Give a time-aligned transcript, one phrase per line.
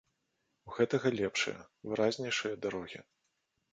[0.69, 1.59] У гэтага лепшыя,
[1.91, 2.99] выразнейшыя дарогі.